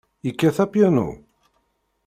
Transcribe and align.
Yekkat 0.25 0.57
apyanu? 0.63 1.09